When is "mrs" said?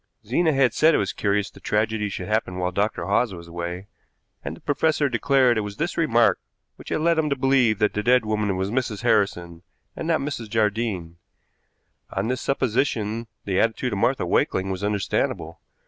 8.71-9.03, 10.21-10.49